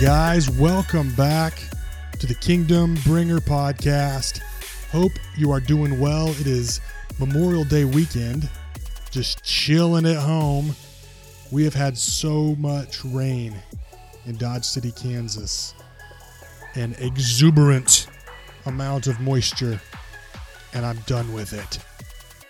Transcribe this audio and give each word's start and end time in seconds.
guys, 0.00 0.48
welcome 0.48 1.12
back 1.14 1.60
to 2.20 2.26
the 2.28 2.34
Kingdom 2.34 2.94
Bringer 3.04 3.40
podcast. 3.40 4.38
Hope 4.92 5.10
you 5.36 5.50
are 5.50 5.58
doing 5.58 5.98
well. 5.98 6.28
It 6.28 6.46
is 6.46 6.80
Memorial 7.18 7.64
Day 7.64 7.84
weekend, 7.84 8.48
just 9.10 9.42
chilling 9.42 10.06
at 10.06 10.18
home. 10.18 10.76
We 11.50 11.64
have 11.64 11.74
had 11.74 11.98
so 11.98 12.54
much 12.60 13.04
rain 13.06 13.56
in 14.26 14.36
Dodge 14.36 14.64
City, 14.64 14.92
Kansas, 14.92 15.74
an 16.76 16.94
exuberant 17.00 18.06
amount 18.66 19.08
of 19.08 19.18
moisture, 19.18 19.80
and 20.74 20.86
I'm 20.86 20.98
done 21.06 21.32
with 21.32 21.52
it. 21.52 21.80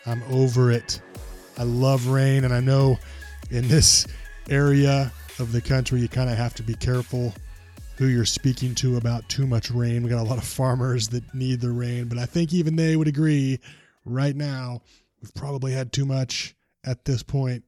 I'm 0.04 0.22
over 0.24 0.70
it. 0.70 1.00
I 1.56 1.62
love 1.62 2.08
rain, 2.08 2.44
and 2.44 2.52
I 2.52 2.60
know 2.60 2.98
in 3.50 3.68
this 3.68 4.06
area 4.50 5.10
of 5.38 5.52
the 5.52 5.60
country, 5.60 6.00
you 6.00 6.08
kind 6.08 6.30
of 6.30 6.36
have 6.36 6.54
to 6.54 6.62
be 6.62 6.74
careful 6.74 7.32
who 7.96 8.06
you're 8.06 8.24
speaking 8.24 8.74
to 8.76 8.96
about 8.96 9.28
too 9.28 9.46
much 9.46 9.70
rain. 9.70 10.02
We 10.02 10.10
got 10.10 10.20
a 10.20 10.28
lot 10.28 10.38
of 10.38 10.44
farmers 10.44 11.08
that 11.08 11.34
need 11.34 11.60
the 11.60 11.72
rain, 11.72 12.06
but 12.06 12.18
I 12.18 12.26
think 12.26 12.52
even 12.52 12.76
they 12.76 12.96
would 12.96 13.08
agree 13.08 13.58
right 14.04 14.36
now 14.36 14.82
we've 15.20 15.34
probably 15.34 15.72
had 15.72 15.92
too 15.92 16.04
much 16.04 16.54
at 16.84 17.04
this 17.04 17.22
point, 17.22 17.64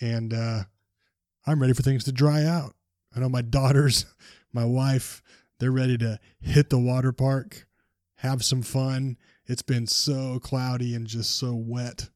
and 0.00 0.32
uh, 0.32 0.60
I'm 1.46 1.60
ready 1.60 1.74
for 1.74 1.82
things 1.82 2.04
to 2.04 2.12
dry 2.12 2.44
out. 2.44 2.74
I 3.14 3.20
know 3.20 3.28
my 3.28 3.42
daughters, 3.42 4.06
my 4.52 4.64
wife, 4.64 5.22
they're 5.58 5.70
ready 5.70 5.98
to 5.98 6.18
hit 6.40 6.70
the 6.70 6.78
water 6.78 7.12
park, 7.12 7.66
have 8.16 8.44
some 8.44 8.62
fun. 8.62 9.16
It's 9.46 9.62
been 9.62 9.86
so 9.86 10.38
cloudy 10.40 10.94
and 10.94 11.06
just 11.06 11.36
so 11.36 11.54
wet, 11.54 12.08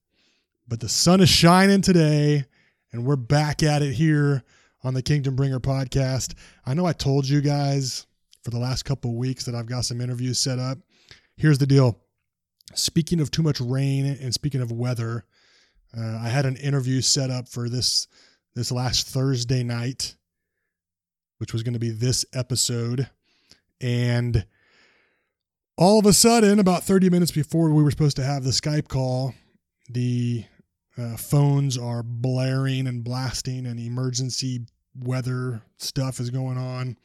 but 0.66 0.80
the 0.80 0.88
sun 0.88 1.20
is 1.20 1.28
shining 1.28 1.82
today, 1.82 2.46
and 2.92 3.04
we're 3.04 3.16
back 3.16 3.62
at 3.62 3.82
it 3.82 3.92
here 3.92 4.42
on 4.82 4.94
the 4.94 5.02
Kingdom 5.02 5.36
Bringer 5.36 5.60
podcast. 5.60 6.34
I 6.64 6.74
know 6.74 6.86
I 6.86 6.92
told 6.92 7.28
you 7.28 7.40
guys 7.40 8.06
for 8.42 8.50
the 8.50 8.58
last 8.58 8.84
couple 8.84 9.16
weeks 9.16 9.44
that 9.44 9.54
I've 9.54 9.66
got 9.66 9.84
some 9.84 10.00
interviews 10.00 10.38
set 10.38 10.58
up. 10.58 10.78
Here's 11.36 11.58
the 11.58 11.66
deal. 11.66 11.98
Speaking 12.74 13.20
of 13.20 13.30
too 13.30 13.42
much 13.42 13.60
rain 13.60 14.06
and 14.06 14.32
speaking 14.32 14.60
of 14.60 14.70
weather, 14.70 15.24
uh, 15.96 16.18
I 16.22 16.28
had 16.28 16.46
an 16.46 16.56
interview 16.56 17.00
set 17.00 17.30
up 17.30 17.48
for 17.48 17.68
this 17.68 18.06
this 18.54 18.72
last 18.72 19.06
Thursday 19.06 19.62
night, 19.62 20.16
which 21.38 21.52
was 21.52 21.62
going 21.62 21.74
to 21.74 21.78
be 21.78 21.90
this 21.90 22.24
episode, 22.34 23.08
and 23.80 24.44
all 25.76 26.00
of 26.00 26.06
a 26.06 26.12
sudden, 26.12 26.58
about 26.58 26.82
30 26.82 27.08
minutes 27.08 27.30
before 27.30 27.70
we 27.70 27.82
were 27.82 27.90
supposed 27.90 28.16
to 28.16 28.24
have 28.24 28.42
the 28.42 28.50
Skype 28.50 28.88
call, 28.88 29.32
the 29.88 30.44
uh, 30.98 31.16
phones 31.16 31.78
are 31.78 32.02
blaring 32.02 32.86
and 32.86 33.04
blasting, 33.04 33.66
and 33.66 33.78
emergency 33.78 34.66
weather 34.98 35.62
stuff 35.76 36.20
is 36.20 36.30
going 36.30 36.58
on. 36.58 36.96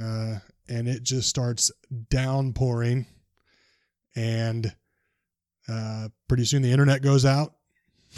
Uh, 0.00 0.38
and 0.68 0.88
it 0.88 1.02
just 1.02 1.28
starts 1.28 1.70
downpouring. 2.10 3.06
And 4.14 4.74
uh, 5.68 6.08
pretty 6.28 6.44
soon 6.44 6.62
the 6.62 6.70
internet 6.70 7.02
goes 7.02 7.24
out. 7.24 7.54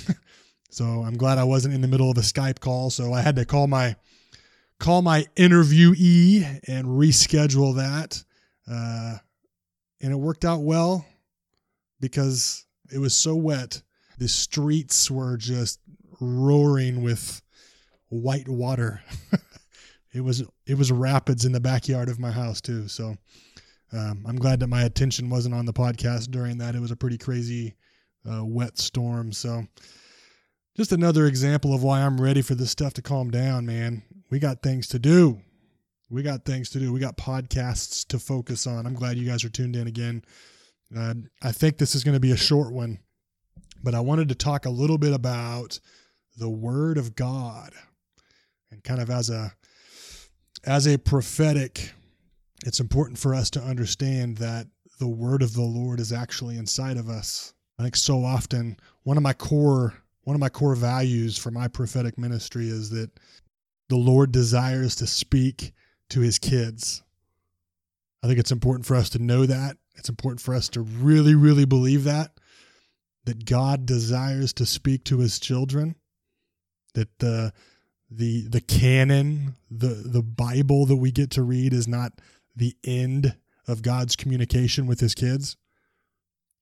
so 0.71 0.85
I'm 0.85 1.17
glad 1.17 1.39
I 1.39 1.45
wasn't 1.45 1.75
in 1.75 1.81
the 1.81 1.89
middle 1.89 2.11
of 2.11 2.19
a 2.19 2.23
Skype 2.23 2.61
call. 2.61 2.91
So 2.91 3.13
I 3.13 3.21
had 3.21 3.37
to 3.37 3.45
call 3.45 3.67
my 3.67 3.97
call 4.79 5.03
my 5.03 5.27
interviewee 5.37 6.61
and 6.67 6.87
reschedule 6.87 7.77
that. 7.77 8.23
Uh, 8.69 9.19
and 10.01 10.13
it 10.13 10.17
worked 10.17 10.45
out 10.45 10.63
well 10.63 11.07
because 12.01 12.67
it 12.93 12.99
was 12.99 13.15
so 13.15 13.37
wet 13.37 13.83
the 14.19 14.29
streets 14.29 15.11
were 15.11 15.37
just 15.37 15.81
roaring 16.21 17.03
with 17.03 17.43
white 18.09 18.49
water. 18.49 19.03
it 20.13 20.21
was 20.21 20.45
it 20.67 20.77
was 20.77 20.93
rapids 20.93 21.45
in 21.45 21.53
the 21.53 21.61
backyard 21.61 22.09
of 22.09 22.19
my 22.19 22.31
house 22.31 22.61
too. 22.61 22.89
So 22.89 23.17
um, 23.93 24.25
I'm 24.27 24.37
glad 24.37 24.61
that 24.61 24.69
my 24.69 24.83
attention 24.83 25.31
wasn't 25.31 25.55
on 25.55 25.67
the 25.67 25.73
podcast 25.73 26.31
during 26.31 26.59
that. 26.59 26.75
It 26.75 26.81
was 26.81 26.91
a 26.91 26.97
pretty 26.97 27.19
crazy 27.19 27.75
uh, 28.31 28.45
wet 28.45 28.79
storm. 28.79 29.33
So 29.33 29.65
just 30.77 30.93
another 30.93 31.27
example 31.27 31.75
of 31.75 31.83
why 31.83 32.03
I'm 32.03 32.21
ready 32.21 32.43
for 32.43 32.55
this 32.55 32.71
stuff 32.71 32.95
to 32.95 33.03
calm 33.03 33.31
down, 33.31 33.67
man. 33.67 34.03
We 34.31 34.39
got 34.39 34.63
things 34.63 34.89
to 34.89 34.99
do. 34.99 35.41
We 36.11 36.23
got 36.23 36.45
things 36.45 36.71
to 36.71 36.79
do. 36.79 36.93
We 36.93 37.01
got 37.01 37.17
podcasts 37.17 38.07
to 38.09 38.19
focus 38.19 38.67
on. 38.67 38.87
I'm 38.87 38.95
glad 38.95 39.17
you 39.17 39.27
guys 39.27 39.45
are 39.45 39.51
tuned 39.51 39.77
in 39.77 39.87
again. 39.87 40.23
Uh, 40.97 41.15
I 41.43 41.53
think 41.53 41.79
this 41.79 41.95
is 41.95 42.05
going 42.05 42.15
to 42.15 42.21
be 42.21 42.33
a 42.33 42.37
short 42.37 42.73
one 42.73 42.99
but 43.83 43.95
I 43.95 44.01
wanted 44.01 44.29
to 44.29 44.35
talk 44.35 44.65
a 44.65 44.71
little 44.71 44.99
bit 44.99 45.13
about 45.13 45.79
the 46.37 46.49
word 46.49 46.99
of 46.99 47.15
God 47.15 47.73
and 48.71 48.83
kind 48.83 49.01
of 49.01 49.11
as 49.11 49.29
a 49.31 49.53
as 50.65 50.87
a 50.87 50.99
prophetic 50.99 51.93
it's 52.65 52.81
important 52.81 53.19
for 53.19 53.35
us 53.35 53.51
to 53.51 53.61
understand 53.61 54.39
that 54.39 54.69
the 55.01 55.09
word 55.09 55.43
of 55.43 55.55
the 55.55 55.63
Lord 55.63 55.99
is 55.99 56.13
actually 56.13 56.57
inside 56.57 56.97
of 56.97 57.09
us. 57.09 57.55
I 57.79 57.83
think 57.83 57.97
so 57.97 58.25
often 58.25 58.77
one 59.03 59.17
of 59.17 59.23
my 59.23 59.33
core 59.33 59.95
one 60.25 60.37
of 60.37 60.41
my 60.41 60.49
core 60.49 60.77
values 60.77 61.37
for 61.37 61.51
my 61.51 61.67
prophetic 61.67 62.17
ministry 62.17 62.69
is 62.69 62.91
that 62.91 63.11
the 63.89 63.97
Lord 63.97 64.31
desires 64.31 64.95
to 64.97 65.07
speak 65.07 65.73
to 66.11 66.21
his 66.21 66.39
kids. 66.39 67.03
I 68.23 68.29
think 68.29 68.39
it's 68.39 68.53
important 68.53 68.87
for 68.87 68.95
us 68.95 69.11
to 69.11 69.19
know 69.19 69.47
that. 69.47 69.77
It's 69.97 70.09
important 70.09 70.41
for 70.41 70.55
us 70.55 70.69
to 70.71 70.81
really, 70.81 71.35
really 71.35 71.65
believe 71.65 72.05
that 72.05 72.39
that 73.25 73.45
God 73.45 73.87
desires 73.87 74.53
to 74.55 74.67
speak 74.67 75.05
to 75.05 75.19
his 75.19 75.39
children, 75.39 75.95
that 76.95 77.19
the 77.19 77.53
the 78.11 78.49
the 78.49 78.61
canon, 78.61 79.55
the 79.71 79.87
the 79.87 80.23
Bible 80.23 80.87
that 80.87 80.97
we 80.97 81.11
get 81.11 81.31
to 81.33 81.43
read 81.43 81.73
is 81.73 81.89
not 81.89 82.21
the 82.55 82.77
end 82.85 83.37
of 83.67 83.83
God's 83.83 84.17
communication 84.17 84.87
with 84.87 85.01
his 85.01 85.15
kids, 85.15 85.57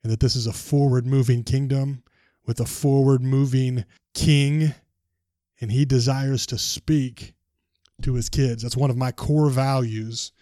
and 0.02 0.12
that 0.12 0.20
this 0.20 0.36
is 0.36 0.46
a 0.46 0.52
forward 0.52 1.06
moving 1.06 1.42
kingdom 1.42 2.02
with 2.46 2.60
a 2.60 2.66
forward 2.66 3.22
moving 3.22 3.84
king, 4.14 4.74
and 5.60 5.72
he 5.72 5.84
desires 5.84 6.46
to 6.46 6.58
speak 6.58 7.34
to 8.02 8.14
his 8.14 8.28
kids. 8.28 8.62
That's 8.62 8.76
one 8.76 8.90
of 8.90 8.96
my 8.96 9.12
core 9.12 9.50
values. 9.50 10.32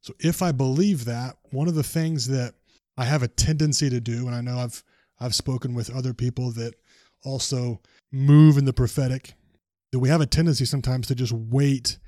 So 0.00 0.14
if 0.20 0.42
I 0.42 0.52
believe 0.52 1.04
that, 1.06 1.36
one 1.50 1.68
of 1.68 1.74
the 1.74 1.82
things 1.82 2.28
that 2.28 2.54
I 2.96 3.04
have 3.04 3.22
a 3.22 3.28
tendency 3.28 3.90
to 3.90 4.00
do, 4.00 4.26
and 4.26 4.34
I 4.34 4.40
know 4.40 4.58
I've 4.58 4.82
I've 5.20 5.34
spoken 5.34 5.74
with 5.74 5.94
other 5.94 6.14
people 6.14 6.52
that 6.52 6.74
also 7.24 7.80
move 8.12 8.56
in 8.56 8.64
the 8.64 8.72
prophetic, 8.72 9.34
that 9.92 9.98
we 9.98 10.08
have 10.08 10.20
a 10.20 10.26
tendency 10.26 10.64
sometimes 10.64 11.06
to 11.08 11.14
just 11.14 11.32
wait 11.32 11.98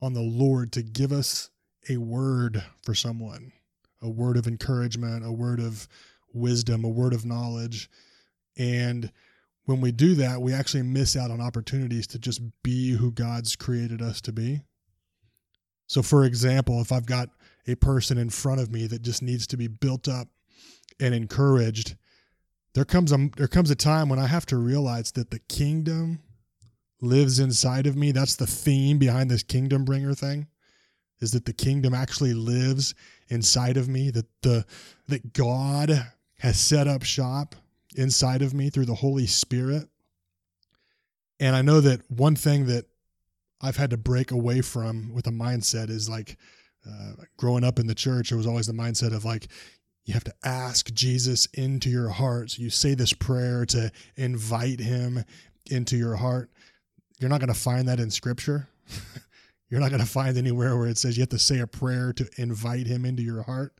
on 0.00 0.12
the 0.14 0.22
Lord 0.22 0.72
to 0.72 0.82
give 0.82 1.12
us 1.12 1.50
a 1.88 1.96
word 1.96 2.62
for 2.82 2.94
someone, 2.94 3.52
a 4.00 4.10
word 4.10 4.36
of 4.36 4.46
encouragement, 4.46 5.24
a 5.24 5.32
word 5.32 5.60
of 5.60 5.86
wisdom, 6.32 6.84
a 6.84 6.88
word 6.88 7.12
of 7.12 7.24
knowledge. 7.24 7.88
And 8.58 9.12
when 9.64 9.80
we 9.80 9.92
do 9.92 10.14
that, 10.16 10.42
we 10.42 10.52
actually 10.52 10.82
miss 10.82 11.16
out 11.16 11.30
on 11.30 11.40
opportunities 11.40 12.06
to 12.08 12.18
just 12.18 12.40
be 12.62 12.90
who 12.90 13.12
God's 13.12 13.54
created 13.54 14.02
us 14.02 14.20
to 14.22 14.32
be. 14.32 14.60
So, 15.86 16.02
for 16.02 16.24
example, 16.24 16.80
if 16.80 16.90
I've 16.90 17.06
got 17.06 17.28
a 17.66 17.74
person 17.76 18.18
in 18.18 18.30
front 18.30 18.60
of 18.60 18.72
me 18.72 18.86
that 18.88 19.02
just 19.02 19.22
needs 19.22 19.46
to 19.48 19.56
be 19.56 19.68
built 19.68 20.08
up 20.08 20.28
and 20.98 21.14
encouraged, 21.14 21.96
there 22.74 22.84
comes 22.84 23.12
a 23.12 23.30
there 23.36 23.48
comes 23.48 23.70
a 23.70 23.74
time 23.74 24.08
when 24.08 24.18
I 24.18 24.26
have 24.26 24.46
to 24.46 24.56
realize 24.56 25.12
that 25.12 25.30
the 25.30 25.38
kingdom 25.40 26.20
lives 27.00 27.38
inside 27.38 27.86
of 27.86 27.96
me. 27.96 28.12
That's 28.12 28.36
the 28.36 28.46
theme 28.46 28.98
behind 28.98 29.30
this 29.30 29.42
kingdom 29.42 29.84
bringer 29.84 30.14
thing. 30.14 30.46
Is 31.20 31.32
that 31.32 31.44
the 31.44 31.52
kingdom 31.52 31.94
actually 31.94 32.34
lives 32.34 32.94
inside 33.28 33.76
of 33.76 33.88
me, 33.88 34.10
that 34.10 34.26
the 34.42 34.64
that 35.08 35.32
God 35.32 36.12
has 36.38 36.58
set 36.58 36.88
up 36.88 37.02
shop 37.04 37.54
inside 37.94 38.42
of 38.42 38.54
me 38.54 38.70
through 38.70 38.86
the 38.86 38.94
Holy 38.94 39.26
Spirit. 39.26 39.88
And 41.38 41.54
I 41.54 41.62
know 41.62 41.80
that 41.80 42.10
one 42.10 42.36
thing 42.36 42.66
that 42.66 42.86
I've 43.60 43.76
had 43.76 43.90
to 43.90 43.96
break 43.96 44.30
away 44.30 44.60
from 44.60 45.12
with 45.14 45.26
a 45.26 45.30
mindset 45.30 45.90
is 45.90 46.08
like 46.08 46.36
uh, 46.88 47.12
growing 47.36 47.64
up 47.64 47.78
in 47.78 47.86
the 47.86 47.94
church, 47.94 48.32
it 48.32 48.36
was 48.36 48.46
always 48.46 48.66
the 48.66 48.72
mindset 48.72 49.14
of 49.14 49.24
like, 49.24 49.48
you 50.04 50.14
have 50.14 50.24
to 50.24 50.34
ask 50.44 50.92
Jesus 50.92 51.46
into 51.54 51.88
your 51.88 52.08
heart. 52.08 52.50
So 52.50 52.62
you 52.62 52.70
say 52.70 52.94
this 52.94 53.12
prayer 53.12 53.64
to 53.66 53.92
invite 54.16 54.80
him 54.80 55.24
into 55.70 55.96
your 55.96 56.16
heart. 56.16 56.50
You're 57.20 57.30
not 57.30 57.40
going 57.40 57.52
to 57.52 57.58
find 57.58 57.88
that 57.88 58.00
in 58.00 58.10
scripture. 58.10 58.68
You're 59.70 59.80
not 59.80 59.90
going 59.90 60.02
to 60.02 60.06
find 60.06 60.36
anywhere 60.36 60.76
where 60.76 60.88
it 60.88 60.98
says 60.98 61.16
you 61.16 61.22
have 61.22 61.30
to 61.30 61.38
say 61.38 61.60
a 61.60 61.66
prayer 61.66 62.12
to 62.12 62.28
invite 62.36 62.86
him 62.86 63.06
into 63.06 63.22
your 63.22 63.42
heart. 63.42 63.72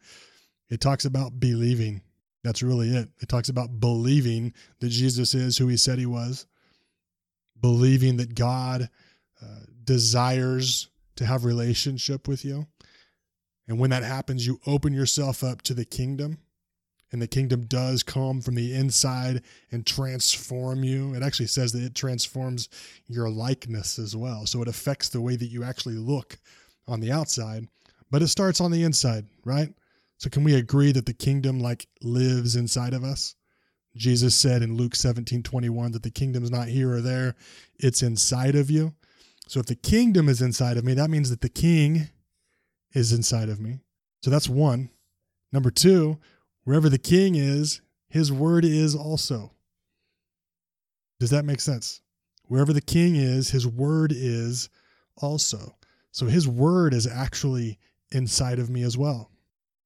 It 0.71 0.81
talks 0.81 1.05
about 1.05 1.39
believing. 1.39 2.01
That's 2.43 2.63
really 2.63 2.89
it. 2.97 3.11
It 3.21 3.29
talks 3.29 3.51
about 3.51 3.79
believing 3.79 4.55
that 4.81 4.89
Jesus 4.89 5.35
is 5.35 5.59
who 5.59 5.69
he 5.69 5.77
said 5.77 5.99
he 5.99 6.07
was, 6.07 6.47
believing 7.61 8.17
that 8.17 8.35
God 8.35 8.89
uh, 9.43 9.47
desires 9.85 10.89
to 11.17 11.27
have 11.27 11.45
relationship 11.45 12.27
with 12.27 12.43
you. 12.43 12.67
And 13.73 13.81
when 13.81 13.89
that 13.89 14.03
happens, 14.03 14.47
you 14.47 14.61
open 14.67 14.93
yourself 14.93 15.43
up 15.43 15.63
to 15.63 15.73
the 15.73 15.87
kingdom 15.87 16.37
and 17.11 17.23
the 17.23 17.27
kingdom 17.27 17.63
does 17.63 18.03
come 18.03 18.43
from 18.43 18.55
the 18.55 18.75
inside 18.75 19.41
and 19.71 19.87
transform 19.87 20.85
you. 20.85 21.15
It 21.15 21.23
actually 21.23 21.47
says 21.47 21.73
that 21.73 21.83
it 21.83 21.95
transforms 21.95 22.69
your 23.07 23.31
likeness 23.31 23.99
as 23.99 24.15
well. 24.15 24.45
So 24.45 24.61
it 24.61 24.69
affects 24.69 25.09
the 25.09 25.23
way 25.23 25.37
that 25.37 25.47
you 25.47 25.65
actually 25.65 25.95
look 25.95 26.39
on 26.87 27.01
the 27.01 27.11
outside, 27.11 27.67
but 28.11 28.21
it 28.21 28.29
starts 28.29 28.61
on 28.61 28.71
the 28.71 28.83
inside, 28.83 29.25
right? 29.43 29.73
So 30.19 30.29
can 30.29 30.45
we 30.45 30.55
agree 30.57 30.93
that 30.93 31.07
the 31.07 31.15
kingdom 31.15 31.59
like 31.59 31.89
lives 32.03 32.57
inside 32.57 32.93
of 32.93 33.05
us? 33.05 33.37
Jesus 33.97 34.35
said 34.35 34.61
in 34.61 34.77
Luke 34.77 34.95
17 34.95 35.43
21 35.43 35.93
that 35.93 36.03
the 36.03 36.11
kingdom's 36.11 36.51
not 36.51 36.69
here 36.69 36.93
or 36.93 37.01
there, 37.01 37.37
it's 37.79 38.03
inside 38.03 38.55
of 38.55 38.71
you. 38.71 38.93
So 39.49 39.61
if 39.61 39.67
the 39.67 39.77
kingdom 39.77 40.29
is 40.29 40.43
inside 40.43 40.77
of 40.77 40.85
me, 40.85 40.93
that 40.93 41.09
means 41.09 41.31
that 41.31 41.41
the 41.41 41.49
king 41.49 42.11
is 42.95 43.13
inside 43.13 43.49
of 43.49 43.61
me. 43.61 43.81
So 44.23 44.31
that's 44.31 44.49
one. 44.49 44.91
Number 45.53 45.71
two, 45.71 46.19
Wherever 46.65 46.89
the 46.89 46.99
king 46.99 47.35
is, 47.35 47.81
his 48.09 48.31
word 48.31 48.65
is 48.65 48.95
also. 48.95 49.53
Does 51.19 51.31
that 51.31 51.45
make 51.45 51.61
sense? 51.61 52.01
Wherever 52.47 52.73
the 52.73 52.81
king 52.81 53.17
is, 53.17 53.51
his 53.51 53.67
word 53.67 54.13
is 54.15 54.69
also. 55.17 55.77
So 56.11 56.27
his 56.27 56.47
word 56.47 56.95
is 56.95 57.07
actually 57.07 57.79
inside 58.11 58.59
of 58.59 58.71
me 58.71 58.83
as 58.83 58.99
well. 58.99 59.31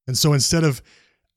And 0.07 0.19
so 0.19 0.33
instead 0.33 0.65
of 0.65 0.83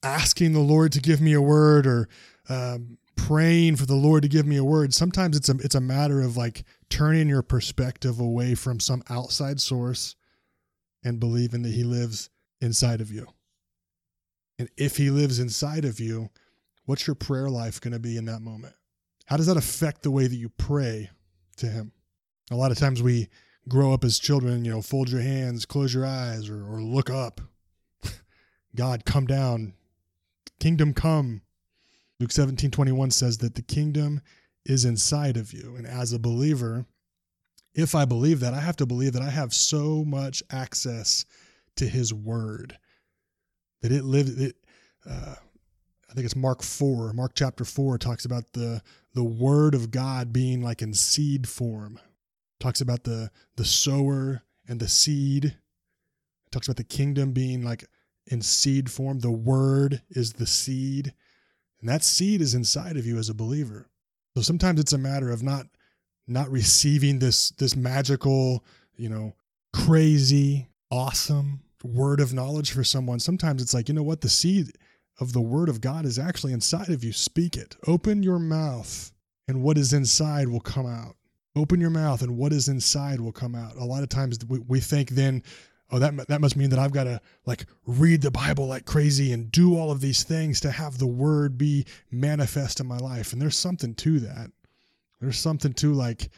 asking 0.04 0.54
the 0.54 0.60
Lord 0.60 0.92
to 0.94 1.00
give 1.00 1.21
me 1.21 1.33
a 1.33 1.42
word 1.42 1.86
or 1.86 2.10
um, 2.50 2.98
praying 3.16 3.75
for 3.75 3.86
the 3.86 3.95
Lord 3.95 4.24
to 4.24 4.30
give 4.30 4.45
me 4.45 4.57
a 4.57 4.63
word, 4.63 4.94
sometimes 4.94 5.38
it's 5.38 5.50
a 5.50 5.56
it's 5.60 5.75
a 5.75 5.81
matter 5.81 6.21
of 6.21 6.38
like 6.38 6.63
turning 6.89 7.30
your 7.30 7.44
perspective 7.44 8.19
away 8.19 8.56
from 8.56 8.80
some 8.80 9.04
outside 9.10 9.60
source 9.60 10.16
and 11.03 11.19
believing 11.19 11.61
that 11.63 11.73
He 11.73 11.83
lives 11.83 12.29
inside 12.61 13.01
of 13.01 13.11
you. 13.11 13.27
And 14.59 14.69
if 14.75 14.97
he 14.97 15.09
lives 15.09 15.39
inside 15.39 15.85
of 15.85 16.01
you, 16.01 16.29
what's 16.85 17.07
your 17.07 17.15
prayer 17.15 17.49
life 17.49 17.79
going 17.79 17.93
to 17.93 17.99
be 17.99 18.17
in 18.17 18.25
that 18.25 18.41
moment? 18.41 18.75
How 19.25 19.37
does 19.37 19.45
that 19.47 19.57
affect 19.57 20.03
the 20.03 20.11
way 20.11 20.27
that 20.27 20.35
you 20.35 20.49
pray 20.49 21.09
to 21.57 21.67
him? 21.67 21.93
A 22.51 22.55
lot 22.55 22.71
of 22.71 22.77
times 22.77 23.01
we 23.01 23.29
grow 23.69 23.93
up 23.93 24.03
as 24.03 24.19
children, 24.19 24.65
you 24.65 24.71
know, 24.71 24.81
fold 24.81 25.09
your 25.09 25.21
hands, 25.21 25.65
close 25.65 25.93
your 25.93 26.05
eyes, 26.05 26.49
or, 26.49 26.65
or 26.67 26.81
look 26.81 27.09
up. 27.09 27.39
God, 28.75 29.05
come 29.05 29.25
down. 29.25 29.75
Kingdom 30.59 30.93
come. 30.93 31.41
Luke 32.19 32.31
17 32.31 32.69
21 32.69 33.11
says 33.11 33.37
that 33.37 33.55
the 33.55 33.61
kingdom 33.61 34.19
is 34.65 34.83
inside 34.83 35.37
of 35.37 35.53
you. 35.53 35.75
And 35.77 35.87
as 35.87 36.11
a 36.11 36.19
believer, 36.19 36.85
if 37.74 37.95
I 37.95 38.06
believe 38.06 38.39
that, 38.42 38.54
I 38.54 38.60
have 38.60 38.77
to 38.77 38.86
believe 38.86 39.13
that 39.13 39.21
I 39.21 39.30
have 39.30 39.54
so 39.54 40.04
much 40.06 40.44
access 40.51 41.25
to 41.75 41.88
his 41.88 42.13
word 42.13 42.77
that 43.81 43.92
it 43.92 44.04
lived 44.04 44.39
it 44.39 44.56
uh, 45.10 45.36
I 46.10 46.13
think 46.13 46.25
it's 46.25 46.36
Mark 46.36 46.62
4 46.62 47.13
Mark 47.13 47.31
chapter 47.36 47.63
4 47.63 47.98
talks 47.98 48.25
about 48.25 48.51
the 48.54 48.81
the 49.13 49.24
word 49.24 49.74
of 49.75 49.92
God 49.92 50.31
being 50.31 50.62
like 50.62 50.81
in 50.81 50.94
seed 50.94 51.48
form. 51.48 52.00
Talks 52.60 52.81
about 52.81 53.04
the 53.04 53.31
the 53.56 53.66
sower 53.66 54.44
and 54.68 54.80
the 54.80 54.88
seed. 54.88 55.45
It 55.45 56.51
talks 56.51 56.68
about 56.68 56.77
the 56.77 56.83
kingdom 56.83 57.31
being 57.31 57.63
like 57.63 57.86
in 58.27 58.42
seed 58.42 58.92
form. 58.92 59.19
The 59.19 59.31
word 59.31 60.01
is 60.10 60.33
the 60.33 60.48
seed. 60.48 61.13
And 61.80 61.89
that 61.89 62.04
seed 62.04 62.42
is 62.42 62.54
inside 62.54 62.98
of 62.98 63.06
you 63.06 63.18
as 63.18 63.30
a 63.30 63.33
believer. 63.33 63.88
So 64.36 64.42
sometimes 64.42 64.80
it's 64.80 64.94
a 64.94 64.98
matter 64.98 65.31
of 65.31 65.42
not 65.42 65.68
not 66.29 66.49
receiving 66.51 67.19
this 67.19 67.51
this 67.51 67.75
magical 67.75 68.63
you 68.95 69.09
know 69.09 69.33
crazy 69.73 70.69
awesome 70.91 71.61
word 71.83 72.19
of 72.19 72.33
knowledge 72.33 72.71
for 72.71 72.83
someone, 72.83 73.19
sometimes 73.19 73.61
it's 73.61 73.73
like, 73.73 73.87
you 73.87 73.95
know 73.95 74.03
what? 74.03 74.21
The 74.21 74.29
seed 74.29 74.71
of 75.19 75.33
the 75.33 75.41
word 75.41 75.69
of 75.69 75.81
God 75.81 76.05
is 76.05 76.19
actually 76.19 76.53
inside 76.53 76.89
of 76.89 77.03
you. 77.03 77.13
Speak 77.13 77.55
it. 77.55 77.75
Open 77.87 78.23
your 78.23 78.39
mouth, 78.39 79.11
and 79.47 79.61
what 79.61 79.77
is 79.77 79.93
inside 79.93 80.47
will 80.49 80.59
come 80.59 80.85
out. 80.85 81.15
Open 81.55 81.79
your 81.79 81.89
mouth, 81.89 82.21
and 82.21 82.37
what 82.37 82.53
is 82.53 82.67
inside 82.67 83.19
will 83.19 83.31
come 83.31 83.55
out. 83.55 83.75
A 83.75 83.85
lot 83.85 84.03
of 84.03 84.09
times 84.09 84.39
we, 84.47 84.59
we 84.59 84.79
think 84.79 85.11
then, 85.11 85.43
oh, 85.91 85.99
that, 85.99 86.27
that 86.27 86.41
must 86.41 86.55
mean 86.55 86.69
that 86.69 86.79
I've 86.79 86.91
got 86.93 87.05
to 87.05 87.19
like 87.45 87.65
read 87.85 88.21
the 88.21 88.31
Bible 88.31 88.67
like 88.67 88.85
crazy 88.85 89.33
and 89.33 89.51
do 89.51 89.77
all 89.77 89.91
of 89.91 90.01
these 90.01 90.23
things 90.23 90.59
to 90.61 90.71
have 90.71 90.97
the 90.97 91.07
word 91.07 91.57
be 91.57 91.85
manifest 92.11 92.79
in 92.79 92.87
my 92.87 92.97
life. 92.97 93.33
And 93.33 93.41
there's 93.41 93.57
something 93.57 93.95
to 93.95 94.19
that. 94.21 94.51
There's 95.19 95.39
something 95.39 95.74
to 95.74 95.94
like 95.94 96.30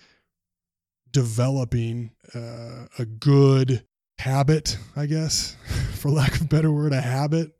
developing 1.11 2.11
uh, 2.33 2.87
a 2.97 3.05
good 3.05 3.85
habit, 4.17 4.77
I 4.95 5.05
guess, 5.05 5.55
for 5.93 6.09
lack 6.09 6.35
of 6.35 6.41
a 6.41 6.45
better 6.45 6.71
word, 6.71 6.93
a 6.93 7.01
habit 7.01 7.51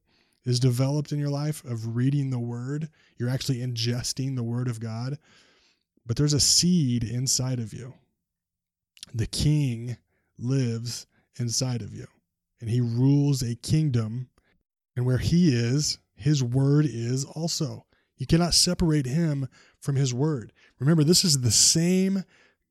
is 0.46 0.60
developed 0.60 1.12
in 1.12 1.20
your 1.20 1.30
life 1.30 1.64
of 1.66 1.96
reading 1.96 2.30
the 2.30 2.40
word. 2.40 2.90
You're 3.18 3.30
actually 3.30 3.60
ingesting 3.60 4.36
the 4.36 4.44
word 4.44 4.68
of 4.68 4.80
God. 4.80 5.18
But 6.06 6.18
there's 6.18 6.34
a 6.34 6.40
seed 6.40 7.04
inside 7.04 7.60
of 7.60 7.74
you. 7.74 7.94
The 9.14 9.28
king 9.28 9.98
lives 10.40 11.06
inside 11.40 11.82
of 11.82 11.94
you, 11.94 12.08
and 12.60 12.70
he 12.70 12.82
rules 12.82 13.42
a 13.42 13.56
kingdom. 13.56 14.30
And 14.96 15.06
where 15.06 15.20
he 15.20 15.54
is, 15.54 16.00
his 16.16 16.44
word 16.44 16.86
is 16.86 17.24
also. 17.24 17.86
You 18.18 18.26
cannot 18.28 18.54
separate 18.54 19.06
him 19.06 19.48
from 19.80 19.96
his 19.96 20.14
word. 20.14 20.54
Remember, 20.82 21.06
this 21.06 21.24
is 21.24 21.40
the 21.40 21.52
same 21.52 22.26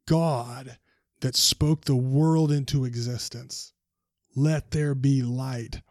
God 0.07 0.77
that 1.21 1.37
spoke 1.37 1.85
the 1.85 1.97
world 1.97 2.53
into 2.53 2.85
existence 2.85 3.73
let 4.35 4.71
there 4.71 4.95
be 4.95 5.23
light. 5.23 5.83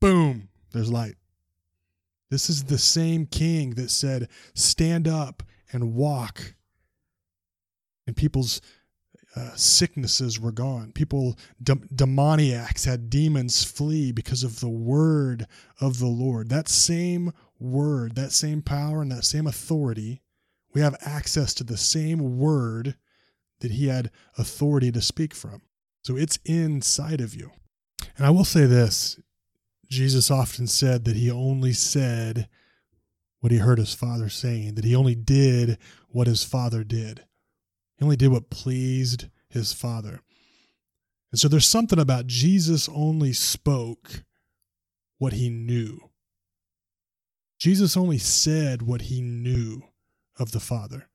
Boom, 0.00 0.48
there's 0.72 0.90
light. 0.90 1.16
This 2.30 2.48
is 2.48 2.64
the 2.64 2.78
same 2.78 3.26
king 3.26 3.70
that 3.74 3.90
said, 3.90 4.28
stand 4.54 5.06
up 5.06 5.42
and 5.72 5.94
walk. 5.94 6.54
And 8.06 8.16
people's 8.16 8.60
uh, 9.36 9.54
sicknesses 9.54 10.40
were 10.40 10.52
gone. 10.52 10.92
People, 10.92 11.38
de- 11.62 11.76
demoniacs 11.94 12.84
had 12.84 13.10
demons 13.10 13.64
flee 13.64 14.12
because 14.12 14.42
of 14.42 14.60
the 14.60 14.68
word 14.68 15.46
of 15.80 15.98
the 15.98 16.06
Lord. 16.06 16.48
That 16.48 16.68
same 16.68 17.32
word, 17.58 18.14
that 18.16 18.32
same 18.32 18.62
power, 18.62 19.02
and 19.02 19.12
that 19.12 19.24
same 19.24 19.46
authority, 19.46 20.22
we 20.74 20.80
have 20.80 20.96
access 21.00 21.54
to 21.54 21.64
the 21.64 21.76
same 21.76 22.38
word 22.38 22.96
that 23.60 23.72
he 23.72 23.86
had 23.86 24.10
authority 24.36 24.90
to 24.92 25.00
speak 25.00 25.34
from. 25.34 25.62
So 26.02 26.16
it's 26.16 26.38
inside 26.44 27.20
of 27.20 27.34
you. 27.34 27.50
And 28.16 28.26
I 28.26 28.30
will 28.30 28.44
say 28.44 28.66
this 28.66 29.18
Jesus 29.88 30.30
often 30.30 30.66
said 30.66 31.04
that 31.04 31.16
he 31.16 31.30
only 31.30 31.72
said 31.72 32.48
what 33.40 33.52
he 33.52 33.58
heard 33.58 33.78
his 33.78 33.94
father 33.94 34.28
saying, 34.28 34.74
that 34.74 34.84
he 34.84 34.94
only 34.94 35.14
did 35.14 35.78
what 36.08 36.26
his 36.26 36.44
father 36.44 36.84
did. 36.84 37.24
He 37.96 38.04
only 38.04 38.16
did 38.16 38.30
what 38.30 38.50
pleased 38.50 39.26
his 39.48 39.72
father. 39.72 40.20
And 41.30 41.40
so 41.40 41.48
there's 41.48 41.68
something 41.68 41.98
about 41.98 42.26
Jesus 42.26 42.88
only 42.88 43.32
spoke 43.32 44.24
what 45.18 45.32
he 45.32 45.50
knew. 45.50 46.10
Jesus 47.58 47.96
only 47.96 48.18
said 48.18 48.82
what 48.82 49.02
he 49.02 49.20
knew 49.20 49.82
of 50.38 50.52
the 50.52 50.60
Father. 50.60 51.08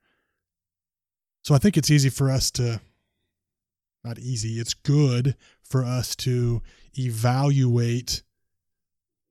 So 1.44 1.56
I 1.56 1.58
think 1.58 1.78
it's 1.78 1.92
easy 1.92 2.10
for 2.10 2.30
us 2.30 2.52
to 2.52 2.82
not 4.04 4.20
easy, 4.20 4.60
it's 4.60 4.74
good 4.74 5.36
for 5.64 5.84
us 5.84 6.16
to 6.18 6.62
evaluate 6.98 8.24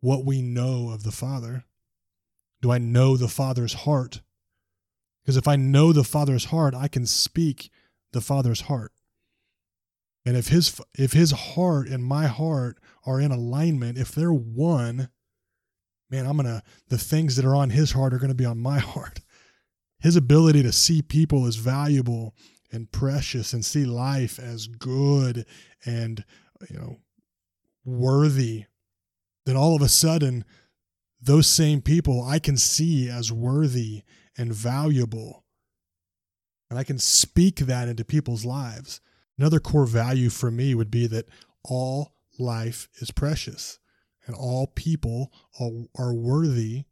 what 0.01 0.25
we 0.25 0.43
know 0.43 0.91
of 0.91 1.03
the 1.03 1.13
Father. 1.13 1.65
Do 2.61 2.71
I 2.71 2.79
know 2.79 3.17
the 3.17 3.29
Father's 3.29 3.73
heart? 3.73 4.21
Because 5.23 5.37
if 5.37 5.49
I 5.49 5.57
know 5.57 5.93
the 5.93 6.05
Father's 6.05 6.47
heart, 6.47 6.75
I 6.75 6.89
can 6.89 7.07
speak 7.07 7.71
the 8.13 8.21
Father's 8.21 8.63
heart. 8.63 8.93
And 10.25 10.37
if 10.37 10.49
his 10.49 10.81
if 10.95 11.13
his 11.13 11.31
heart 11.31 11.89
and 11.89 12.05
my 12.05 12.27
heart 12.27 12.79
are 13.05 13.21
in 13.21 13.31
alignment, 13.31 13.97
if 13.97 14.13
they're 14.13 14.33
one, 14.33 15.09
man, 16.11 16.27
I'm 16.27 16.37
gonna 16.37 16.63
the 16.89 16.99
things 16.99 17.37
that 17.37 17.45
are 17.45 17.55
on 17.55 17.71
his 17.71 17.93
heart 17.93 18.13
are 18.13 18.19
gonna 18.19 18.35
be 18.35 18.45
on 18.45 18.59
my 18.59 18.79
heart. 18.95 19.21
His 19.99 20.17
ability 20.17 20.63
to 20.63 20.73
see 20.73 21.03
people 21.03 21.47
as 21.47 21.57
valuable 21.57 22.35
and 22.73 22.91
precious 22.91 23.53
and 23.53 23.65
see 23.65 23.85
life 23.85 24.39
as 24.39 24.67
good 24.67 25.47
and 25.85 26.25
you 26.69 26.77
know 26.77 26.99
worthy 27.85 28.65
then 29.47 29.57
all 29.57 29.77
of 29.77 29.81
a 29.81 29.89
sudden 29.89 30.45
those 31.21 31.47
same 31.47 31.81
people 31.81 32.23
I 32.23 32.39
can 32.39 32.57
see 32.57 33.09
as 33.09 33.33
worthy 33.33 34.03
and 34.37 34.53
valuable. 34.53 35.45
And 36.69 36.79
I 36.79 36.85
can 36.85 36.99
speak 36.99 37.61
that 37.61 37.89
into 37.89 38.05
people's 38.05 38.45
lives. 38.45 39.01
Another 39.39 39.61
core 39.61 39.87
value 39.87 40.31
for 40.31 40.51
me 40.51 40.75
would 40.75 40.91
be 40.91 41.07
that 41.07 41.29
all 41.65 42.13
life 42.39 42.89
is 43.01 43.11
precious 43.11 43.79
and 44.27 44.35
all 44.35 44.67
people 44.67 45.33
are, 45.61 45.71
are 45.97 46.15
worthy 46.15 46.85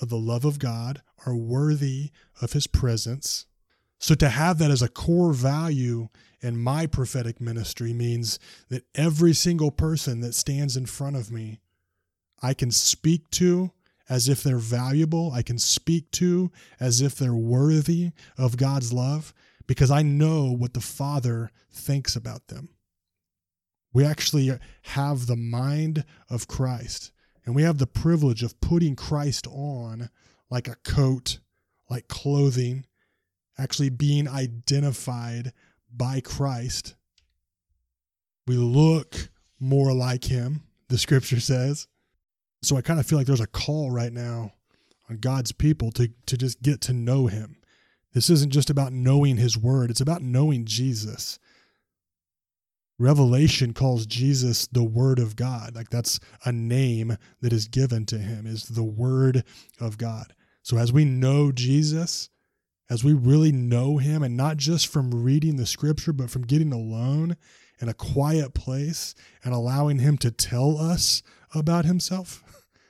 of 0.00 0.08
the 0.08 0.18
love 0.18 0.44
of 0.44 0.58
God, 0.58 1.02
are 1.26 1.34
worthy 1.34 2.10
of 2.40 2.52
his 2.52 2.66
presence. 2.66 3.46
So 3.98 4.14
to 4.14 4.28
have 4.28 4.58
that 4.58 4.70
as 4.70 4.82
a 4.82 4.88
core 4.88 5.32
value 5.32 6.08
in 6.40 6.56
my 6.56 6.86
prophetic 6.86 7.40
ministry 7.40 7.92
means 7.92 8.38
that 8.68 8.86
every 8.94 9.32
single 9.32 9.70
person 9.70 10.20
that 10.20 10.34
stands 10.34 10.76
in 10.76 10.86
front 10.86 11.16
of 11.16 11.32
me, 11.32 11.60
I 12.40 12.54
can 12.54 12.70
speak 12.70 13.28
to 13.32 13.72
as 14.08 14.28
if 14.28 14.42
they're 14.42 14.58
valuable. 14.58 15.32
I 15.32 15.42
can 15.42 15.58
speak 15.58 16.10
to 16.12 16.50
as 16.78 17.00
if 17.00 17.16
they're 17.16 17.34
worthy 17.34 18.12
of 18.36 18.56
God's 18.56 18.92
love 18.92 19.34
because 19.66 19.90
I 19.90 20.02
know 20.02 20.52
what 20.52 20.74
the 20.74 20.80
Father 20.80 21.50
thinks 21.70 22.16
about 22.16 22.48
them. 22.48 22.70
We 23.92 24.04
actually 24.04 24.50
have 24.82 25.26
the 25.26 25.36
mind 25.36 26.04
of 26.30 26.46
Christ, 26.46 27.10
and 27.48 27.56
we 27.56 27.62
have 27.62 27.78
the 27.78 27.86
privilege 27.86 28.42
of 28.42 28.60
putting 28.60 28.94
Christ 28.94 29.46
on 29.46 30.10
like 30.50 30.68
a 30.68 30.76
coat, 30.84 31.38
like 31.88 32.06
clothing, 32.06 32.84
actually 33.56 33.88
being 33.88 34.28
identified 34.28 35.54
by 35.90 36.20
Christ. 36.20 36.94
We 38.46 38.56
look 38.56 39.30
more 39.58 39.94
like 39.94 40.24
him, 40.24 40.64
the 40.88 40.98
scripture 40.98 41.40
says. 41.40 41.88
So 42.60 42.76
I 42.76 42.82
kind 42.82 43.00
of 43.00 43.06
feel 43.06 43.16
like 43.16 43.26
there's 43.26 43.40
a 43.40 43.46
call 43.46 43.90
right 43.90 44.12
now 44.12 44.52
on 45.08 45.16
God's 45.16 45.52
people 45.52 45.90
to, 45.92 46.10
to 46.26 46.36
just 46.36 46.60
get 46.60 46.82
to 46.82 46.92
know 46.92 47.28
him. 47.28 47.56
This 48.12 48.28
isn't 48.28 48.52
just 48.52 48.68
about 48.68 48.92
knowing 48.92 49.38
his 49.38 49.56
word, 49.56 49.90
it's 49.90 50.02
about 50.02 50.20
knowing 50.20 50.66
Jesus. 50.66 51.38
Revelation 52.98 53.72
calls 53.72 54.06
Jesus 54.06 54.66
the 54.66 54.82
Word 54.82 55.18
of 55.18 55.36
God. 55.36 55.74
Like 55.74 55.90
that's 55.90 56.18
a 56.44 56.52
name 56.52 57.16
that 57.40 57.52
is 57.52 57.68
given 57.68 58.06
to 58.06 58.18
him, 58.18 58.46
is 58.46 58.64
the 58.64 58.82
Word 58.82 59.44
of 59.80 59.98
God. 59.98 60.34
So 60.62 60.76
as 60.76 60.92
we 60.92 61.04
know 61.04 61.52
Jesus, 61.52 62.28
as 62.90 63.04
we 63.04 63.12
really 63.12 63.52
know 63.52 63.98
him, 63.98 64.22
and 64.22 64.36
not 64.36 64.56
just 64.56 64.86
from 64.88 65.22
reading 65.22 65.56
the 65.56 65.66
scripture, 65.66 66.12
but 66.12 66.30
from 66.30 66.42
getting 66.42 66.72
alone 66.72 67.36
in 67.80 67.88
a 67.88 67.94
quiet 67.94 68.54
place 68.54 69.14
and 69.44 69.54
allowing 69.54 69.98
him 69.98 70.18
to 70.18 70.30
tell 70.30 70.78
us 70.78 71.22
about 71.54 71.84
himself. 71.84 72.42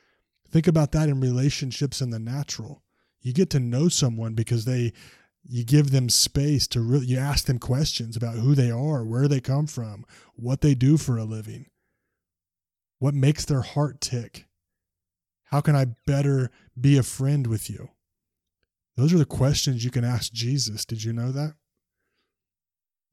Think 0.50 0.66
about 0.66 0.92
that 0.92 1.08
in 1.08 1.20
relationships 1.20 2.00
in 2.00 2.10
the 2.10 2.18
natural. 2.18 2.82
You 3.20 3.32
get 3.32 3.50
to 3.50 3.60
know 3.60 3.88
someone 3.88 4.34
because 4.34 4.64
they 4.64 4.92
you 5.48 5.64
give 5.64 5.90
them 5.90 6.10
space 6.10 6.66
to 6.68 6.80
really 6.80 7.06
you 7.06 7.18
ask 7.18 7.46
them 7.46 7.58
questions 7.58 8.16
about 8.16 8.36
who 8.36 8.54
they 8.54 8.70
are 8.70 9.02
where 9.04 9.26
they 9.26 9.40
come 9.40 9.66
from 9.66 10.04
what 10.36 10.60
they 10.60 10.74
do 10.74 10.98
for 10.98 11.16
a 11.16 11.24
living. 11.24 11.66
What 12.98 13.14
makes 13.14 13.44
their 13.44 13.62
heart 13.62 14.00
tick? 14.00 14.44
How 15.44 15.62
can 15.62 15.74
i 15.74 15.86
better 16.06 16.50
be 16.78 16.98
a 16.98 17.02
friend 17.02 17.46
with 17.46 17.70
you? 17.70 17.88
Those 18.96 19.14
are 19.14 19.18
the 19.18 19.24
questions 19.24 19.84
you 19.84 19.90
can 19.90 20.04
ask 20.04 20.32
jesus. 20.32 20.84
Did 20.84 21.02
you 21.02 21.14
know 21.14 21.32
that? 21.32 21.54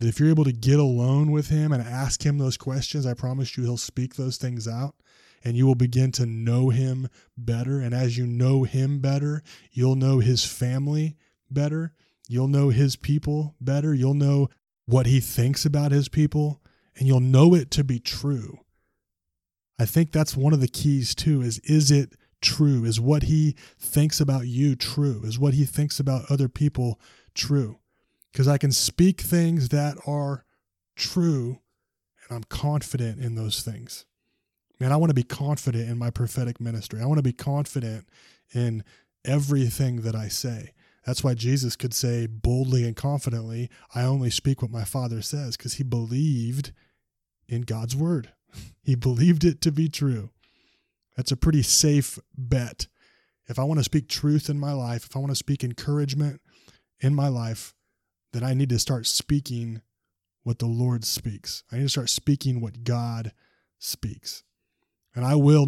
That 0.02 0.08
if 0.10 0.20
you're 0.20 0.30
able 0.30 0.44
to 0.44 0.52
get 0.52 0.80
alone 0.80 1.32
with 1.32 1.48
him 1.48 1.72
and 1.72 1.82
ask 1.82 2.26
him 2.26 2.38
those 2.38 2.58
questions 2.58 3.06
i 3.06 3.14
promise 3.14 3.56
you 3.56 3.64
he'll 3.64 3.78
speak 3.78 4.16
those 4.16 4.36
things 4.36 4.68
out 4.68 4.96
and 5.46 5.56
you 5.56 5.66
will 5.66 5.76
begin 5.76 6.12
to 6.12 6.26
know 6.26 6.70
him 6.70 7.08
better. 7.38 7.80
And 7.80 7.94
as 7.94 8.18
you 8.18 8.26
know 8.26 8.64
him 8.64 9.00
better 9.00 9.42
you'll 9.72 9.96
know 9.96 10.20
his 10.20 10.44
family 10.44 11.16
better 11.50 11.94
You'll 12.28 12.48
know 12.48 12.70
his 12.70 12.96
people 12.96 13.56
better. 13.62 13.94
You'll 13.94 14.14
know 14.14 14.50
what 14.86 15.06
he 15.06 15.20
thinks 15.20 15.66
about 15.66 15.92
his 15.92 16.10
people, 16.10 16.62
and 16.98 17.08
you'll 17.08 17.20
know 17.20 17.54
it 17.54 17.72
to 17.72 17.84
be 17.84 18.00
true. 18.00 18.60
I 19.78 19.86
think 19.86 20.12
that's 20.12 20.38
one 20.38 20.54
of 20.54 20.62
the 20.62 20.68
keys 20.68 21.14
too 21.14 21.42
is 21.42 21.60
is 21.60 21.92
it 21.92 22.14
true? 22.42 22.86
Is 22.86 23.00
what 23.00 23.24
he 23.24 23.56
thinks 23.80 24.20
about 24.20 24.48
you 24.48 24.76
true? 24.76 25.22
Is 25.24 25.38
what 25.38 25.54
he 25.54 25.66
thinks 25.66 26.00
about 26.00 26.30
other 26.30 26.48
people 26.48 27.00
true? 27.34 27.80
Because 28.32 28.48
I 28.48 28.58
can 28.58 28.72
speak 28.72 29.22
things 29.22 29.70
that 29.70 29.98
are 30.08 30.46
true 30.96 31.60
and 32.28 32.36
I'm 32.36 32.44
confident 32.44 33.20
in 33.20 33.36
those 33.36 33.62
things. 33.62 34.06
Man, 34.80 34.92
I 34.92 34.98
want 34.98 35.10
to 35.10 35.16
be 35.16 35.24
confident 35.24 35.90
in 35.90 35.98
my 35.98 36.10
prophetic 36.10 36.60
ministry. 36.60 37.02
I 37.02 37.06
want 37.06 37.18
to 37.18 37.24
be 37.24 37.34
confident 37.34 38.08
in 38.54 38.84
everything 39.24 40.02
that 40.02 40.16
I 40.16 40.28
say. 40.28 40.72
That's 41.06 41.24
why 41.24 41.36
Jesus 41.36 41.76
could 41.76 41.94
say 41.94 42.26
boldly 42.26 42.84
and 42.84 42.96
confidently, 42.96 43.70
I 43.94 44.04
only 44.04 44.32
speak 44.32 44.62
what 44.62 44.72
my 44.72 44.84
Father 44.84 45.22
says, 45.22 45.56
because 45.56 45.76
he 45.76 45.84
believed 45.84 46.72
in 47.48 47.62
God's 47.62 47.96
word. 47.96 48.32
He 48.84 48.96
believed 48.96 49.44
it 49.44 49.62
to 49.62 49.72
be 49.72 49.90
true. 49.90 50.30
That's 51.18 51.32
a 51.32 51.36
pretty 51.36 51.64
safe 51.64 52.20
bet. 52.38 52.88
If 53.48 53.58
I 53.58 53.64
want 53.64 53.80
to 53.80 53.84
speak 53.84 54.08
truth 54.08 54.48
in 54.48 54.60
my 54.60 54.74
life, 54.74 55.06
if 55.06 55.16
I 55.16 55.20
want 55.20 55.32
to 55.32 55.36
speak 55.36 55.64
encouragement 55.64 56.40
in 57.00 57.16
my 57.16 57.28
life, 57.28 57.74
then 58.32 58.44
I 58.44 58.54
need 58.54 58.70
to 58.70 58.80
start 58.80 59.08
speaking 59.08 59.82
what 60.44 60.60
the 60.60 60.68
Lord 60.68 61.04
speaks. 61.04 61.64
I 61.72 61.78
need 61.78 61.84
to 61.84 61.90
start 61.90 62.12
speaking 62.12 62.62
what 62.62 62.84
God 62.84 63.34
speaks. 63.80 64.44
And 65.16 65.26
I 65.26 65.36
will 65.36 65.68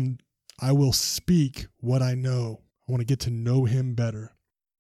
I 0.60 0.72
will 0.72 0.94
speak 0.94 1.68
what 1.80 2.02
I 2.02 2.14
know. 2.14 2.62
I 2.88 2.92
want 2.92 3.02
to 3.02 3.06
get 3.06 3.20
to 3.22 3.32
know 3.32 3.66
him 3.66 3.96
better. 3.96 4.37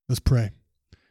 Let's 0.09 0.19
pray. 0.21 0.51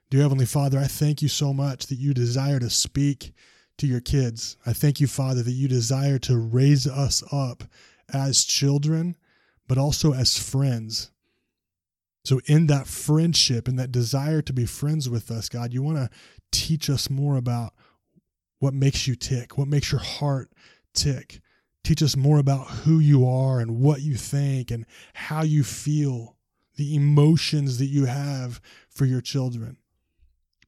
Dear 0.09 0.23
Heavenly 0.23 0.47
Father, 0.47 0.79
I 0.79 0.87
thank 0.87 1.21
you 1.21 1.29
so 1.29 1.53
much 1.53 1.89
that 1.89 1.99
you 1.99 2.15
desire 2.15 2.59
to 2.59 2.71
speak 2.71 3.35
to 3.77 3.87
your 3.87 4.01
kids. 4.01 4.57
I 4.65 4.73
thank 4.73 5.01
you, 5.01 5.07
Father, 5.07 5.43
that 5.43 5.53
you 5.53 5.69
desire 5.69 6.19
to 6.21 6.39
raise 6.39 6.87
us 6.87 7.23
up 7.31 7.65
as 8.11 8.45
children, 8.45 9.17
but 9.69 9.77
also 9.77 10.15
as 10.15 10.39
friends. 10.39 11.11
So, 12.25 12.41
in 12.47 12.69
that 12.69 12.87
friendship 12.87 13.69
and 13.69 13.79
that 13.79 13.93
desire 13.93 14.41
to 14.41 14.53
be 14.55 14.65
friends 14.65 15.11
with 15.11 15.31
us, 15.31 15.51
God, 15.51 15.75
you 15.75 15.83
want 15.83 15.99
to 15.99 16.09
teach 16.51 16.89
us 16.89 17.11
more 17.11 17.37
about 17.37 17.75
what 18.61 18.73
makes 18.73 19.07
you 19.07 19.15
tick, 19.15 19.59
what 19.59 19.69
makes 19.69 19.93
your 19.93 20.01
heart 20.01 20.51
tick. 20.95 21.41
Teach 21.85 22.03
us 22.03 22.17
more 22.17 22.39
about 22.39 22.67
who 22.69 22.99
you 22.99 23.29
are 23.29 23.61
and 23.61 23.79
what 23.79 24.01
you 24.01 24.15
think 24.15 24.71
and 24.71 24.87
how 25.13 25.43
you 25.43 25.63
feel 25.63 26.36
the 26.77 26.95
emotions 26.95 27.79
that 27.79 27.87
you 27.87 28.05
have 28.05 28.61
for 28.89 29.05
your 29.05 29.21
children. 29.21 29.77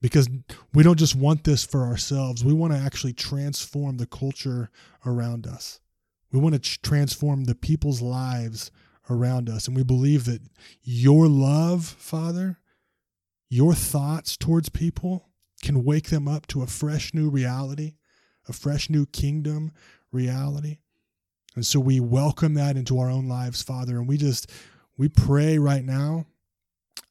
Because 0.00 0.28
we 0.72 0.82
don't 0.82 0.98
just 0.98 1.16
want 1.16 1.44
this 1.44 1.64
for 1.64 1.82
ourselves, 1.82 2.44
we 2.44 2.52
want 2.52 2.72
to 2.72 2.78
actually 2.78 3.12
transform 3.12 3.96
the 3.96 4.06
culture 4.06 4.70
around 5.04 5.46
us. 5.46 5.80
We 6.30 6.38
want 6.38 6.62
to 6.62 6.78
transform 6.82 7.44
the 7.44 7.54
people's 7.54 8.00
lives 8.00 8.70
around 9.10 9.48
us. 9.48 9.66
And 9.66 9.76
we 9.76 9.82
believe 9.82 10.24
that 10.26 10.42
your 10.82 11.26
love, 11.26 11.84
Father, 11.84 12.58
your 13.48 13.74
thoughts 13.74 14.36
towards 14.36 14.68
people 14.68 15.30
can 15.62 15.84
wake 15.84 16.10
them 16.10 16.28
up 16.28 16.46
to 16.48 16.62
a 16.62 16.66
fresh 16.66 17.14
new 17.14 17.28
reality, 17.28 17.94
a 18.48 18.52
fresh 18.52 18.90
new 18.90 19.06
kingdom 19.06 19.72
reality. 20.12 20.78
And 21.56 21.66
so 21.66 21.80
we 21.80 21.98
welcome 21.98 22.54
that 22.54 22.76
into 22.76 22.98
our 23.00 23.10
own 23.10 23.26
lives, 23.26 23.62
Father. 23.62 23.96
And 23.96 24.06
we 24.06 24.16
just, 24.16 24.50
we 24.98 25.08
pray 25.08 25.58
right 25.58 25.84
now. 25.84 26.26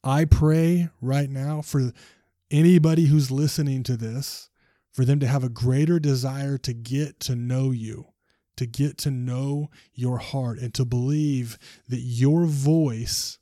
I 0.04 0.26
pray 0.26 0.90
right 1.00 1.28
now 1.28 1.62
for 1.62 1.90
anybody 2.50 3.06
who's 3.06 3.30
listening 3.30 3.82
to 3.84 3.96
this, 3.96 4.50
for 4.92 5.04
them 5.04 5.18
to 5.20 5.26
have 5.26 5.42
a 5.42 5.48
greater 5.48 5.98
desire 5.98 6.58
to 6.58 6.72
get 6.74 7.18
to 7.20 7.34
know 7.34 7.70
you, 7.70 8.08
to 8.58 8.66
get 8.66 8.98
to 8.98 9.10
know 9.10 9.70
your 9.94 10.18
heart, 10.18 10.58
and 10.58 10.72
to 10.74 10.84
believe 10.84 11.58
that 11.88 12.00
your 12.00 12.44
voice 12.44 13.38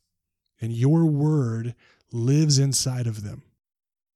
and 0.61 0.73
your 0.73 1.05
word 1.05 1.75
lives 2.13 2.59
inside 2.59 3.07
of 3.07 3.25
them. 3.25 3.43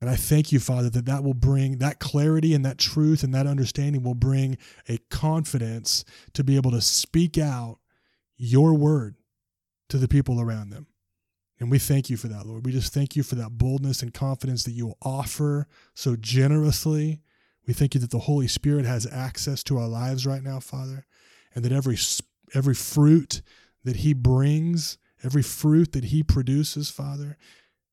And 0.01 0.09
I 0.09 0.17
thank 0.17 0.51
you, 0.51 0.61
Father, 0.61 0.89
that 0.91 1.05
that 1.07 1.25
will 1.25 1.35
bring 1.35 1.79
that 1.79 1.99
clarity 1.99 2.55
and 2.55 2.65
that 2.65 2.79
truth 2.79 3.23
and 3.23 3.35
that 3.35 3.47
understanding 3.47 4.03
will 4.03 4.15
bring 4.15 4.57
a 4.89 4.99
confidence 5.11 6.05
to 6.33 6.43
be 6.43 6.57
able 6.57 6.71
to 6.71 6.81
speak 6.81 7.37
out 7.37 7.79
your 8.39 8.73
word 8.73 9.17
to 9.91 9.99
the 9.99 10.09
people 10.09 10.41
around 10.41 10.71
them. 10.71 10.87
And 11.59 11.71
we 11.71 11.79
thank 11.79 12.09
you 12.09 12.17
for 12.17 12.29
that, 12.29 12.47
Lord. 12.47 12.65
We 12.65 12.73
just 12.73 12.95
thank 12.95 13.15
you 13.15 13.23
for 13.23 13.35
that 13.35 13.59
boldness 13.59 14.03
and 14.03 14.15
confidence 14.15 14.65
that 14.65 14.73
you 14.73 14.95
offer 15.03 15.69
so 15.95 16.17
generously. 16.17 17.21
We 17.67 17.75
thank 17.75 17.95
you 17.95 18.01
that 18.01 18.11
the 18.11 18.21
Holy 18.21 18.49
Spirit 18.49 18.87
has 18.87 19.07
access 19.07 19.63
to 19.65 19.77
our 19.79 19.87
lives 19.87 20.27
right 20.27 20.43
now, 20.43 20.61
Father, 20.61 21.07
and 21.55 21.65
that 21.65 21.73
every 21.73 21.99
every 22.55 22.75
fruit 22.75 23.43
that 23.85 23.97
he 23.97 24.15
brings, 24.15 24.99
every 25.23 25.43
fruit 25.43 25.93
that 25.93 26.05
he 26.05 26.23
produces, 26.23 26.89
Father, 26.89 27.37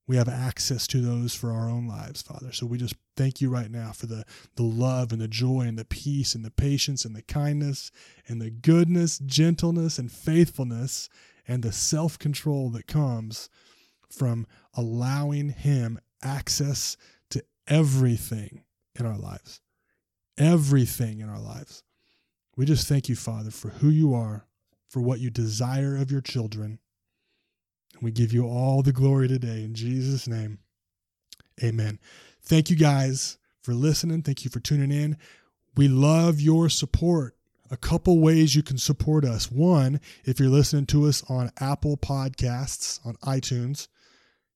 we 0.07 0.15
have 0.15 0.29
access 0.29 0.87
to 0.87 1.01
those 1.01 1.35
for 1.35 1.51
our 1.51 1.69
own 1.69 1.87
lives, 1.87 2.21
Father. 2.21 2.51
So 2.53 2.65
we 2.65 2.77
just 2.77 2.95
thank 3.17 3.41
you 3.41 3.49
right 3.49 3.69
now 3.69 3.91
for 3.91 4.05
the, 4.05 4.23
the 4.55 4.63
love 4.63 5.11
and 5.11 5.21
the 5.21 5.27
joy 5.27 5.61
and 5.61 5.77
the 5.77 5.85
peace 5.85 6.33
and 6.33 6.45
the 6.45 6.51
patience 6.51 7.05
and 7.05 7.15
the 7.15 7.21
kindness 7.23 7.91
and 8.27 8.41
the 8.41 8.49
goodness, 8.49 9.19
gentleness, 9.19 9.99
and 9.99 10.11
faithfulness 10.11 11.09
and 11.47 11.63
the 11.63 11.71
self 11.73 12.17
control 12.17 12.69
that 12.71 12.87
comes 12.87 13.49
from 14.09 14.47
allowing 14.73 15.49
Him 15.49 15.99
access 16.23 16.97
to 17.31 17.43
everything 17.67 18.63
in 18.97 19.05
our 19.05 19.17
lives. 19.17 19.61
everything 20.37 21.19
in 21.19 21.29
our 21.29 21.39
lives. 21.39 21.83
We 22.55 22.65
just 22.65 22.87
thank 22.87 23.09
you, 23.09 23.15
Father, 23.15 23.51
for 23.51 23.69
who 23.69 23.89
you 23.89 24.13
are, 24.13 24.45
for 24.87 25.01
what 25.01 25.19
you 25.19 25.29
desire 25.29 25.95
of 25.97 26.11
your 26.11 26.21
children. 26.21 26.79
We 28.01 28.11
give 28.11 28.33
you 28.33 28.45
all 28.45 28.83
the 28.83 28.93
glory 28.93 29.27
today 29.27 29.63
in 29.63 29.73
Jesus' 29.73 30.27
name. 30.27 30.59
Amen. 31.63 31.99
Thank 32.41 32.69
you 32.69 32.75
guys 32.75 33.37
for 33.61 33.73
listening. 33.73 34.21
Thank 34.21 34.45
you 34.45 34.51
for 34.51 34.59
tuning 34.59 34.91
in. 34.91 35.17
We 35.75 35.87
love 35.87 36.39
your 36.39 36.69
support. 36.69 37.35
A 37.69 37.77
couple 37.77 38.19
ways 38.19 38.55
you 38.55 38.63
can 38.63 38.77
support 38.77 39.25
us. 39.25 39.51
One, 39.51 39.99
if 40.23 40.39
you're 40.39 40.49
listening 40.49 40.85
to 40.87 41.05
us 41.05 41.23
on 41.29 41.51
Apple 41.59 41.97
Podcasts, 41.97 43.05
on 43.05 43.15
iTunes, 43.17 43.89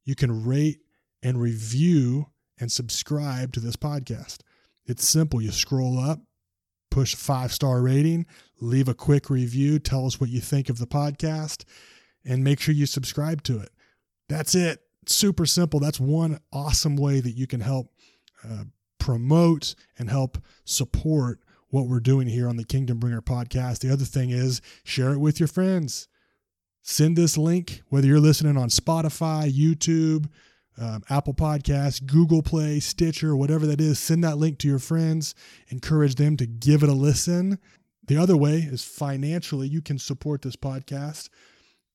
you 0.05 0.15
can 0.15 0.45
rate 0.45 0.79
and 1.21 1.39
review 1.39 2.27
and 2.59 2.71
subscribe 2.71 3.51
to 3.53 3.59
this 3.59 3.75
podcast. 3.75 4.39
It's 4.85 5.05
simple. 5.05 5.41
You 5.41 5.51
scroll 5.51 5.99
up, 5.99 6.21
push 6.89 7.15
five 7.15 7.51
star 7.51 7.81
rating, 7.81 8.25
leave 8.59 8.87
a 8.87 8.93
quick 8.93 9.29
review, 9.29 9.79
tell 9.79 10.05
us 10.05 10.19
what 10.19 10.29
you 10.29 10.39
think 10.39 10.69
of 10.69 10.77
the 10.77 10.87
podcast, 10.87 11.65
and 12.25 12.43
make 12.43 12.59
sure 12.59 12.73
you 12.73 12.85
subscribe 12.85 13.43
to 13.43 13.59
it. 13.59 13.69
That's 14.29 14.55
it. 14.55 14.81
Super 15.07 15.45
simple. 15.45 15.79
That's 15.79 15.99
one 15.99 16.39
awesome 16.53 16.95
way 16.95 17.19
that 17.19 17.31
you 17.31 17.47
can 17.47 17.61
help 17.61 17.87
uh, 18.43 18.65
promote 18.99 19.75
and 19.97 20.09
help 20.09 20.37
support 20.63 21.39
what 21.69 21.87
we're 21.87 21.99
doing 21.99 22.27
here 22.27 22.47
on 22.47 22.57
the 22.57 22.63
Kingdom 22.63 22.99
Bringer 22.99 23.21
podcast. 23.21 23.79
The 23.79 23.91
other 23.91 24.05
thing 24.05 24.29
is 24.29 24.61
share 24.83 25.13
it 25.13 25.19
with 25.19 25.39
your 25.39 25.47
friends. 25.47 26.07
Send 26.83 27.15
this 27.15 27.37
link, 27.37 27.81
whether 27.89 28.07
you're 28.07 28.19
listening 28.19 28.57
on 28.57 28.69
Spotify, 28.69 29.51
YouTube, 29.51 30.29
um, 30.79 31.03
Apple 31.09 31.33
Podcasts, 31.33 32.05
Google 32.05 32.41
Play, 32.41 32.79
Stitcher, 32.79 33.35
whatever 33.35 33.67
that 33.67 33.79
is, 33.81 33.99
send 33.99 34.23
that 34.23 34.37
link 34.37 34.57
to 34.59 34.67
your 34.67 34.79
friends. 34.79 35.35
Encourage 35.69 36.15
them 36.15 36.37
to 36.37 36.45
give 36.45 36.81
it 36.83 36.89
a 36.89 36.93
listen. 36.93 37.59
The 38.07 38.17
other 38.17 38.35
way 38.35 38.57
is 38.57 38.83
financially, 38.83 39.67
you 39.67 39.81
can 39.81 39.99
support 39.99 40.41
this 40.41 40.55
podcast. 40.55 41.29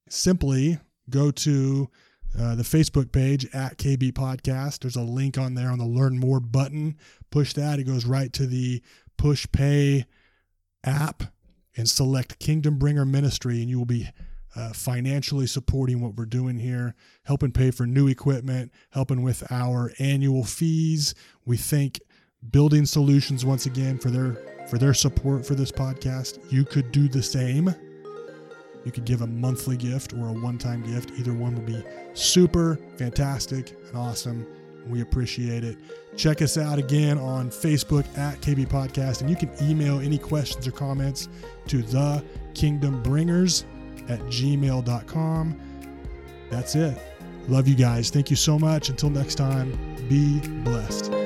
Simply 0.08 0.78
go 1.10 1.30
to 1.30 1.90
uh, 2.38 2.54
the 2.54 2.62
Facebook 2.62 3.12
page 3.12 3.46
at 3.54 3.78
KB 3.78 4.12
Podcast. 4.12 4.80
There's 4.80 4.96
a 4.96 5.02
link 5.02 5.38
on 5.38 5.54
there 5.54 5.70
on 5.70 5.78
the 5.78 5.86
Learn 5.86 6.18
More 6.18 6.40
button. 6.40 6.96
Push 7.30 7.54
that, 7.54 7.78
it 7.78 7.84
goes 7.84 8.04
right 8.04 8.32
to 8.34 8.46
the 8.46 8.82
Pushpay 9.18 10.04
app 10.84 11.22
and 11.76 11.88
select 11.88 12.38
Kingdom 12.38 12.78
Bringer 12.78 13.04
Ministry, 13.04 13.60
and 13.60 13.70
you 13.70 13.78
will 13.78 13.86
be 13.86 14.08
uh, 14.54 14.72
financially 14.72 15.46
supporting 15.46 16.00
what 16.00 16.14
we're 16.14 16.24
doing 16.24 16.58
here, 16.58 16.94
helping 17.24 17.52
pay 17.52 17.70
for 17.70 17.86
new 17.86 18.08
equipment, 18.08 18.72
helping 18.90 19.22
with 19.22 19.44
our 19.50 19.92
annual 19.98 20.44
fees. 20.44 21.14
We 21.44 21.56
thank 21.56 22.00
Building 22.50 22.86
Solutions 22.86 23.44
once 23.44 23.66
again 23.66 23.98
for 23.98 24.10
their 24.10 24.36
for 24.68 24.78
their 24.78 24.94
support 24.94 25.46
for 25.46 25.54
this 25.54 25.70
podcast. 25.70 26.38
You 26.50 26.64
could 26.64 26.90
do 26.90 27.08
the 27.08 27.22
same. 27.22 27.74
You 28.86 28.92
could 28.92 29.04
give 29.04 29.20
a 29.22 29.26
monthly 29.26 29.76
gift 29.76 30.12
or 30.12 30.28
a 30.28 30.32
one-time 30.32 30.84
gift. 30.84 31.10
Either 31.18 31.34
one 31.34 31.56
would 31.56 31.66
be 31.66 31.82
super 32.14 32.78
fantastic 32.96 33.76
and 33.88 33.98
awesome. 33.98 34.46
We 34.86 35.00
appreciate 35.00 35.64
it. 35.64 35.76
Check 36.16 36.40
us 36.40 36.56
out 36.56 36.78
again 36.78 37.18
on 37.18 37.50
Facebook 37.50 38.06
at 38.16 38.40
KB 38.40 38.68
Podcast, 38.68 39.22
and 39.22 39.28
you 39.28 39.34
can 39.34 39.50
email 39.60 39.98
any 39.98 40.18
questions 40.18 40.68
or 40.68 40.70
comments 40.70 41.28
to 41.66 41.82
the 41.82 42.24
Kingdom 42.54 43.02
Bringers 43.02 43.64
at 44.08 44.20
gmail.com. 44.20 45.60
That's 46.48 46.76
it. 46.76 46.96
Love 47.48 47.66
you 47.66 47.74
guys. 47.74 48.10
Thank 48.10 48.30
you 48.30 48.36
so 48.36 48.56
much. 48.56 48.88
Until 48.88 49.10
next 49.10 49.34
time, 49.34 49.76
be 50.08 50.38
blessed. 50.62 51.25